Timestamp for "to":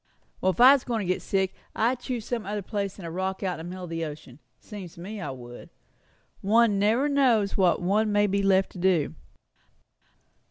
1.07-1.13, 4.95-4.99, 8.71-8.79